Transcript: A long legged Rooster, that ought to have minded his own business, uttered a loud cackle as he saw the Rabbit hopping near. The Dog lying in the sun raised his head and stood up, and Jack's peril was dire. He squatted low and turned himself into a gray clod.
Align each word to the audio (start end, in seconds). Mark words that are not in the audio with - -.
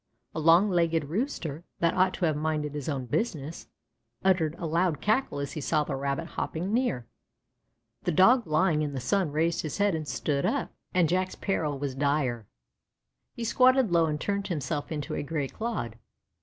A 0.33 0.39
long 0.39 0.71
legged 0.71 1.03
Rooster, 1.09 1.63
that 1.77 1.93
ought 1.93 2.15
to 2.15 2.25
have 2.25 2.35
minded 2.35 2.73
his 2.73 2.89
own 2.89 3.05
business, 3.05 3.67
uttered 4.25 4.55
a 4.57 4.65
loud 4.65 4.99
cackle 4.99 5.37
as 5.37 5.51
he 5.51 5.61
saw 5.61 5.83
the 5.83 5.95
Rabbit 5.95 6.25
hopping 6.25 6.73
near. 6.73 7.05
The 8.05 8.11
Dog 8.11 8.47
lying 8.47 8.81
in 8.81 8.93
the 8.93 8.99
sun 8.99 9.31
raised 9.31 9.61
his 9.61 9.77
head 9.77 9.93
and 9.93 10.07
stood 10.07 10.43
up, 10.43 10.73
and 10.91 11.07
Jack's 11.07 11.35
peril 11.35 11.77
was 11.77 11.93
dire. 11.93 12.47
He 13.35 13.43
squatted 13.43 13.91
low 13.91 14.07
and 14.07 14.19
turned 14.19 14.47
himself 14.47 14.91
into 14.91 15.13
a 15.13 15.21
gray 15.21 15.47
clod. 15.49 15.99